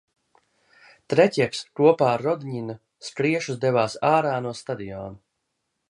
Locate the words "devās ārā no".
3.67-4.57